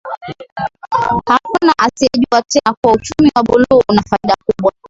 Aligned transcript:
Hakuna 1.27 1.73
asiyejua 1.77 2.41
tena 2.41 2.75
kuwa 2.81 2.93
uchumi 2.95 3.31
wa 3.35 3.43
buluu 3.43 3.81
una 3.89 4.01
faida 4.09 4.35
kubwa 4.45 4.71
sana 4.71 4.79